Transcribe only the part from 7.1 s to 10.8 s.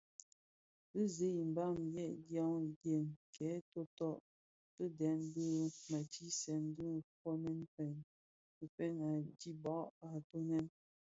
fonnë fèn fèn a dhiba a nōōtèn.